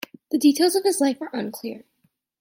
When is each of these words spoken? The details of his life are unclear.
The 0.31 0.39
details 0.39 0.75
of 0.75 0.83
his 0.83 0.99
life 0.99 1.21
are 1.21 1.29
unclear. 1.31 1.83